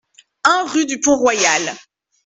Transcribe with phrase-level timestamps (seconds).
[0.45, 1.75] un rue du Pont Royal